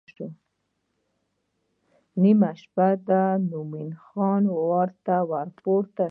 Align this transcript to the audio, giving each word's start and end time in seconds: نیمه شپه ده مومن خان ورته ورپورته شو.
نیمه 2.21 2.51
شپه 2.59 2.89
ده 3.07 3.23
مومن 3.49 3.89
خان 4.05 4.43
ورته 4.69 5.15
ورپورته 5.31 5.91
شو. 5.93 5.99